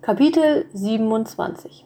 [0.00, 1.84] Kapitel 27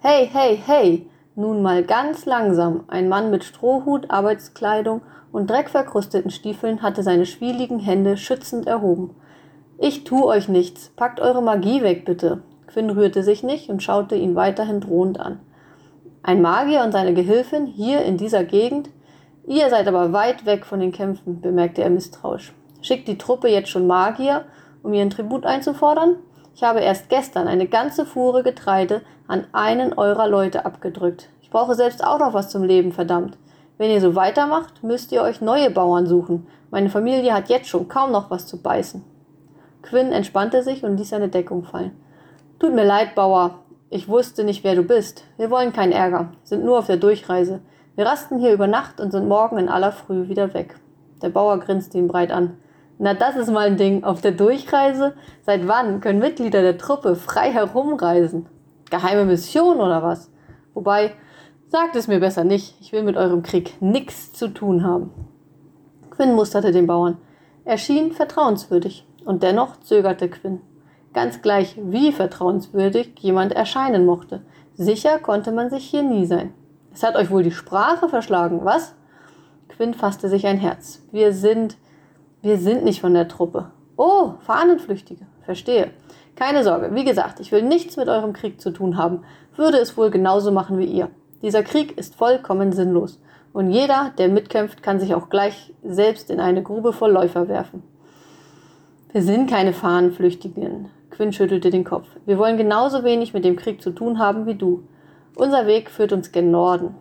[0.00, 1.10] Hey, hey, hey!
[1.36, 2.84] Nun mal ganz langsam.
[2.88, 9.14] Ein Mann mit Strohhut, Arbeitskleidung und dreckverkrusteten Stiefeln hatte seine schwieligen Hände schützend erhoben.
[9.78, 10.88] Ich tu euch nichts.
[10.96, 12.42] Packt eure Magie weg, bitte.
[12.66, 15.40] Quinn rührte sich nicht und schaute ihn weiterhin drohend an.
[16.22, 18.88] Ein Magier und seine Gehilfin hier in dieser Gegend?
[19.46, 22.54] Ihr seid aber weit weg von den Kämpfen, bemerkte er misstrauisch.
[22.80, 24.46] Schickt die Truppe jetzt schon Magier,
[24.82, 26.16] um ihren Tribut einzufordern?
[26.54, 31.28] Ich habe erst gestern eine ganze Fuhre Getreide an einen eurer Leute abgedrückt.
[31.40, 33.38] Ich brauche selbst auch noch was zum Leben, verdammt.
[33.78, 36.46] Wenn ihr so weitermacht, müsst ihr euch neue Bauern suchen.
[36.70, 39.02] Meine Familie hat jetzt schon kaum noch was zu beißen.
[39.82, 41.96] Quinn entspannte sich und ließ seine Deckung fallen.
[42.58, 43.58] Tut mir leid, Bauer.
[43.90, 45.24] Ich wusste nicht, wer du bist.
[45.36, 47.60] Wir wollen keinen Ärger, sind nur auf der Durchreise.
[47.96, 50.76] Wir rasten hier über Nacht und sind morgen in aller Früh wieder weg.
[51.20, 52.56] Der Bauer grinste ihn breit an.
[53.04, 54.04] Na, das ist mal ein Ding.
[54.04, 55.14] Auf der Durchreise?
[55.44, 58.46] Seit wann können Mitglieder der Truppe frei herumreisen?
[58.90, 60.30] Geheime Mission oder was?
[60.72, 61.10] Wobei,
[61.66, 62.76] sagt es mir besser nicht.
[62.80, 65.10] Ich will mit eurem Krieg nichts zu tun haben.
[66.12, 67.18] Quinn musterte den Bauern.
[67.64, 69.04] Er schien vertrauenswürdig.
[69.24, 70.60] Und dennoch zögerte Quinn.
[71.12, 74.42] Ganz gleich, wie vertrauenswürdig jemand erscheinen mochte.
[74.74, 76.54] Sicher konnte man sich hier nie sein.
[76.94, 78.94] Es hat euch wohl die Sprache verschlagen, was?
[79.68, 81.02] Quinn fasste sich ein Herz.
[81.10, 81.76] Wir sind
[82.42, 83.70] wir sind nicht von der Truppe.
[83.96, 85.26] Oh, Fahnenflüchtige.
[85.44, 85.90] Verstehe.
[86.34, 86.94] Keine Sorge.
[86.94, 89.22] Wie gesagt, ich will nichts mit eurem Krieg zu tun haben.
[89.56, 91.08] Würde es wohl genauso machen wie ihr.
[91.40, 93.20] Dieser Krieg ist vollkommen sinnlos.
[93.52, 97.82] Und jeder, der mitkämpft, kann sich auch gleich selbst in eine Grube voll Läufer werfen.
[99.12, 100.88] Wir sind keine Fahnenflüchtigen.
[101.10, 102.08] Quinn schüttelte den Kopf.
[102.24, 104.84] Wir wollen genauso wenig mit dem Krieg zu tun haben wie du.
[105.36, 106.94] Unser Weg führt uns gen Norden.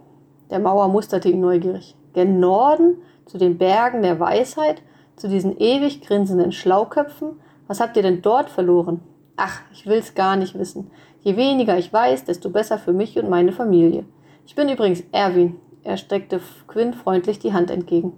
[0.50, 1.96] Der Mauer musterte ihn neugierig.
[2.14, 2.98] Gen Norden?
[3.26, 4.82] Zu den Bergen der Weisheit?
[5.22, 7.40] Zu diesen ewig grinsenden Schlauköpfen?
[7.68, 9.02] Was habt ihr denn dort verloren?
[9.38, 10.90] Ach, ich will's gar nicht wissen.
[11.22, 14.04] Je weniger ich weiß, desto besser für mich und meine Familie.
[14.48, 15.58] Ich bin übrigens Erwin.
[15.84, 18.14] Er streckte Quinn freundlich die Hand entgegen.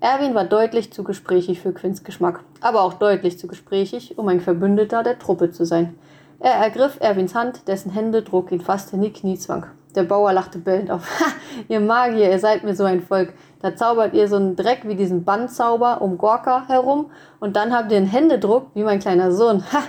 [0.00, 4.40] Erwin war deutlich zu gesprächig für Quinns Geschmack, aber auch deutlich zu gesprächig, um ein
[4.40, 5.94] Verbündeter der Truppe zu sein.
[6.40, 9.66] Er ergriff Erwins Hand, dessen Händedruck ihn fast in die Knie zwang.
[9.94, 11.08] Der Bauer lachte bellend auf.
[11.20, 11.26] Ha,
[11.68, 13.32] ihr Magier, ihr seid mir so ein Volk.
[13.60, 17.10] Da zaubert ihr so einen Dreck wie diesen Bandzauber um Gorka herum
[17.40, 19.62] und dann habt ihr einen Händedruck wie mein kleiner Sohn.
[19.72, 19.82] Ha!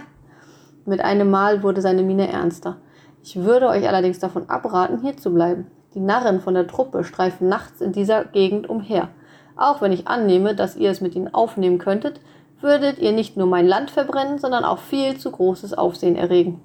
[0.86, 2.78] Mit einem Mal wurde seine Miene ernster.
[3.24, 5.66] Ich würde euch allerdings davon abraten, hier zu bleiben.
[5.96, 9.10] Die Narren von der Truppe streifen nachts in dieser Gegend umher.
[9.56, 12.20] Auch wenn ich annehme, dass ihr es mit ihnen aufnehmen könntet,
[12.62, 16.62] würdet ihr nicht nur mein Land verbrennen, sondern auch viel zu großes Aufsehen erregen.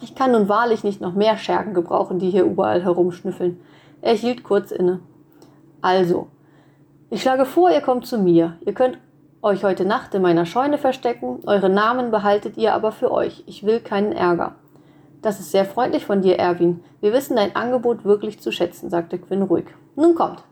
[0.00, 3.60] Ich kann nun wahrlich nicht noch mehr Schergen gebrauchen, die hier überall herumschnüffeln.
[4.02, 5.00] Er hielt kurz inne.
[5.80, 6.28] Also,
[7.08, 8.56] ich schlage vor, ihr kommt zu mir.
[8.64, 8.98] Ihr könnt
[9.42, 13.44] euch heute Nacht in meiner Scheune verstecken, eure Namen behaltet ihr aber für euch.
[13.46, 14.56] Ich will keinen Ärger.
[15.22, 16.82] Das ist sehr freundlich von dir, Erwin.
[17.00, 19.66] Wir wissen dein Angebot wirklich zu schätzen, sagte Quinn ruhig.
[19.94, 20.42] Nun kommt.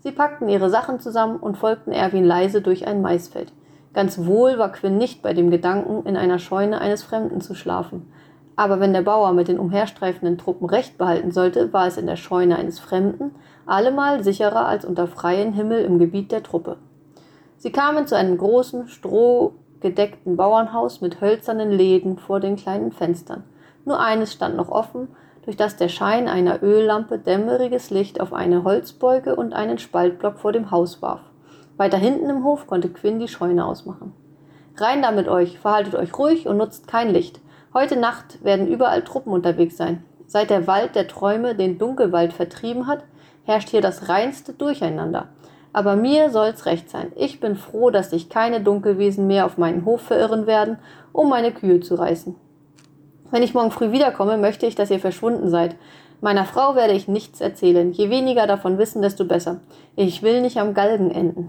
[0.00, 3.52] Sie packten ihre Sachen zusammen und folgten Erwin leise durch ein Maisfeld.
[3.92, 8.10] Ganz wohl war Quinn nicht bei dem Gedanken, in einer Scheune eines Fremden zu schlafen.
[8.56, 12.16] Aber wenn der Bauer mit den umherstreifenden Truppen Recht behalten sollte, war es in der
[12.16, 13.34] Scheune eines Fremden
[13.66, 16.76] allemal sicherer als unter freiem Himmel im Gebiet der Truppe.
[17.56, 23.44] Sie kamen zu einem großen, strohgedeckten Bauernhaus mit hölzernen Läden vor den kleinen Fenstern.
[23.84, 25.08] Nur eines stand noch offen,
[25.44, 30.52] durch das der Schein einer Öllampe dämmeriges Licht auf eine Holzbeuge und einen Spaltblock vor
[30.52, 31.20] dem Haus warf.
[31.76, 34.12] Weiter hinten im Hof konnte Quinn die Scheune ausmachen.
[34.76, 37.40] Rein da mit euch, verhaltet euch ruhig und nutzt kein Licht.
[37.74, 40.04] Heute Nacht werden überall Truppen unterwegs sein.
[40.26, 43.02] Seit der Wald der Träume den Dunkelwald vertrieben hat,
[43.44, 45.28] herrscht hier das reinste Durcheinander.
[45.72, 47.12] Aber mir soll's recht sein.
[47.16, 50.76] Ich bin froh, dass sich keine Dunkelwesen mehr auf meinen Hof verirren werden,
[51.12, 52.34] um meine Kühe zu reißen.
[53.30, 55.76] Wenn ich morgen früh wiederkomme, möchte ich, dass ihr verschwunden seid.
[56.20, 57.90] Meiner Frau werde ich nichts erzählen.
[57.92, 59.60] Je weniger davon wissen, desto besser.
[59.96, 61.48] Ich will nicht am Galgen enden.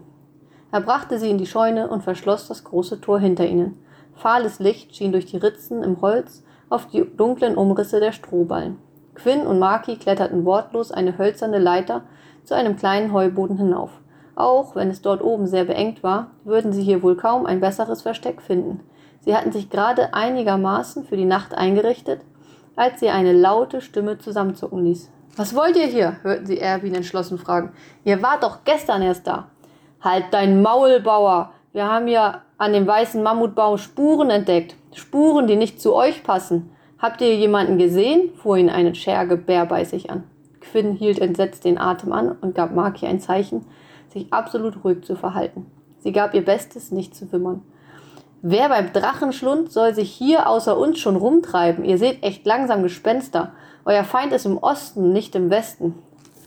[0.72, 3.78] Er brachte sie in die Scheune und verschloss das große Tor hinter ihnen.
[4.16, 8.78] Fahles Licht schien durch die Ritzen im Holz auf die dunklen Umrisse der Strohballen.
[9.16, 12.02] Quinn und Maki kletterten wortlos eine hölzerne Leiter
[12.44, 13.92] zu einem kleinen Heuboden hinauf.
[14.36, 18.02] Auch wenn es dort oben sehr beengt war, würden sie hier wohl kaum ein besseres
[18.02, 18.80] Versteck finden.
[19.22, 22.22] Sie hatten sich gerade einigermaßen für die Nacht eingerichtet,
[22.76, 25.12] als sie eine laute Stimme zusammenzucken ließ.
[25.36, 26.18] Was wollt ihr hier?
[26.24, 27.72] hörten sie Erwin entschlossen fragen.
[28.04, 29.48] Ihr wart doch gestern erst da.
[30.02, 31.52] Halt dein Maul, Bauer!
[31.74, 34.76] Wir haben ja an dem weißen Mammutbaum Spuren entdeckt.
[34.94, 36.70] Spuren, die nicht zu euch passen.
[37.00, 38.30] Habt ihr jemanden gesehen?
[38.36, 40.24] fuhr ihn eine Scherge bärbeißig an.
[40.62, 43.66] Quinn hielt entsetzt den Atem an und gab Maki ein Zeichen,
[44.08, 45.66] sich absolut ruhig zu verhalten.
[45.98, 47.64] Sie gab ihr Bestes, nicht zu wimmern.
[48.44, 51.86] Wer beim Drachenschlund soll sich hier außer uns schon rumtreiben?
[51.86, 53.54] Ihr seht echt langsam Gespenster.
[53.84, 55.96] Euer Feind ist im Osten, nicht im Westen.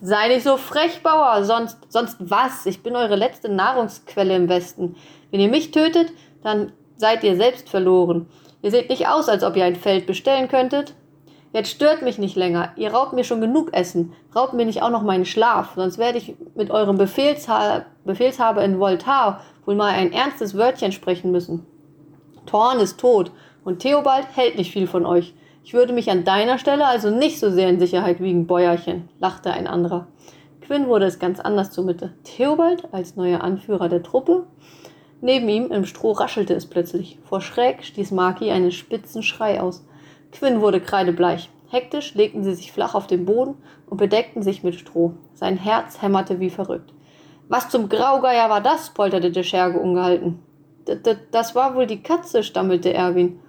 [0.02, 2.66] Sei nicht so frech, Bauer, sonst, sonst was?
[2.66, 4.96] Ich bin eure letzte Nahrungsquelle im Westen.
[5.30, 6.12] Wenn ihr mich tötet,
[6.42, 8.28] dann seid ihr selbst verloren.
[8.62, 10.94] Ihr seht nicht aus, als ob ihr ein Feld bestellen könntet.
[11.52, 12.72] Jetzt stört mich nicht länger.
[12.76, 14.12] Ihr raubt mir schon genug Essen.
[14.34, 18.78] Raubt mir nicht auch noch meinen Schlaf, sonst werde ich mit eurem Befehlsha Befehlshaber in
[18.78, 21.64] Voltar wohl mal ein ernstes Wörtchen sprechen müssen.
[22.44, 23.32] Thorn ist tot
[23.64, 25.34] und Theobald hält nicht viel von euch.
[25.66, 29.50] Ich würde mich an deiner Stelle also nicht so sehr in Sicherheit wiegen, Bäuerchen, lachte
[29.50, 30.06] ein anderer.
[30.60, 32.12] Quinn wurde es ganz anders zur Mitte.
[32.22, 34.46] Theobald als neuer Anführer der Truppe?
[35.20, 37.18] Neben ihm im Stroh raschelte es plötzlich.
[37.24, 39.84] Vor Schräg stieß Maki einen spitzen Schrei aus.
[40.30, 41.50] Quinn wurde kreidebleich.
[41.68, 43.56] Hektisch legten sie sich flach auf den Boden
[43.90, 45.14] und bedeckten sich mit Stroh.
[45.34, 46.92] Sein Herz hämmerte wie verrückt.
[47.48, 48.90] Was zum Graugeier war das?
[48.90, 50.38] polterte der Scherge ungehalten.
[51.32, 53.40] Das war wohl die Katze, stammelte Erwin.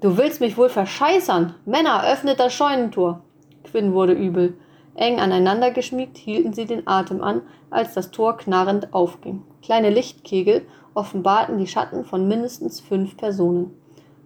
[0.00, 1.54] Du willst mich wohl verscheißern.
[1.64, 3.22] Männer, öffnet das Scheunentor.
[3.64, 4.58] Quinn wurde übel.
[4.94, 9.42] Eng aneinander geschmiegt hielten sie den Atem an, als das Tor knarrend aufging.
[9.62, 13.76] Kleine Lichtkegel offenbarten die Schatten von mindestens fünf Personen.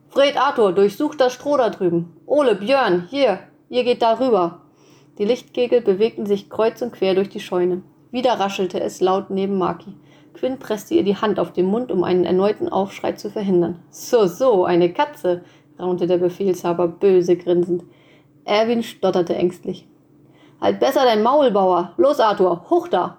[0.09, 2.17] Fred Arthur, durchsucht das Stroh da drüben.
[2.27, 4.63] Ole, Björn, hier, ihr geht da rüber.
[5.19, 7.83] Die Lichtkegel bewegten sich kreuz und quer durch die Scheune.
[8.11, 9.95] Wieder raschelte es laut neben Maki.
[10.35, 13.81] Quinn presste ihr die Hand auf den Mund, um einen erneuten Aufschrei zu verhindern.
[13.91, 15.43] So, so, eine Katze,
[15.79, 17.85] raunte der Befehlshaber böse grinsend.
[18.45, 19.87] Erwin stotterte ängstlich.
[20.61, 21.93] Halt besser dein Maulbauer.
[21.97, 23.19] Los, Arthur, hoch da!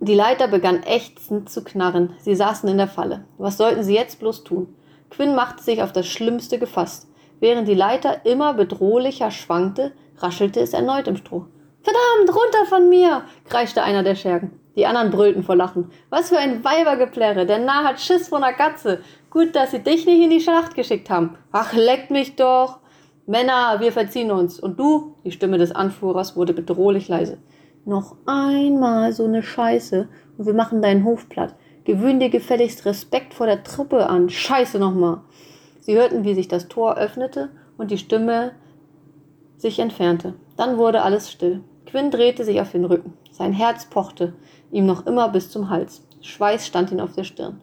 [0.00, 2.14] Die Leiter begann ächzend zu knarren.
[2.18, 3.24] Sie saßen in der Falle.
[3.38, 4.74] Was sollten sie jetzt bloß tun?
[5.10, 7.08] Quinn machte sich auf das Schlimmste gefasst.
[7.40, 11.46] Während die Leiter immer bedrohlicher schwankte, raschelte es erneut im Stroh.
[11.82, 13.22] Verdammt, runter von mir!
[13.48, 14.58] kreischte einer der Schergen.
[14.76, 15.90] Die anderen brüllten vor Lachen.
[16.10, 17.46] Was für ein Weibergeplärre!
[17.46, 19.00] Der Narr hat Schiss von der Katze.
[19.34, 21.36] Gut, dass sie dich nicht in die Schlacht geschickt haben.
[21.50, 22.78] Ach, leckt mich doch!
[23.26, 24.60] Männer, wir verziehen uns.
[24.60, 25.16] Und du?
[25.24, 27.38] Die Stimme des Anführers wurde bedrohlich leise.
[27.84, 30.08] Noch einmal so eine Scheiße
[30.38, 31.56] und wir machen deinen Hof platt.
[31.82, 34.30] Gewöhn dir gefälligst Respekt vor der Truppe an.
[34.30, 35.22] Scheiße nochmal.
[35.80, 38.52] Sie hörten, wie sich das Tor öffnete und die Stimme
[39.56, 40.34] sich entfernte.
[40.56, 41.64] Dann wurde alles still.
[41.86, 43.14] Quinn drehte sich auf den Rücken.
[43.32, 44.34] Sein Herz pochte
[44.70, 46.06] ihm noch immer bis zum Hals.
[46.20, 47.60] Schweiß stand ihm auf der Stirn.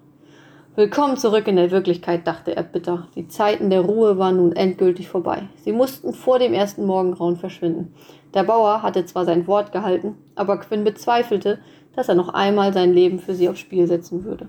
[0.74, 3.10] Willkommen zurück in der Wirklichkeit, dachte er bitter.
[3.16, 5.50] Die Zeiten der Ruhe waren nun endgültig vorbei.
[5.58, 7.94] Sie mussten vor dem ersten Morgengrauen verschwinden.
[8.34, 11.60] Der Bauer hatte zwar sein Wort gehalten, aber Quinn bezweifelte,
[11.94, 14.48] dass er noch einmal sein Leben für sie aufs Spiel setzen würde.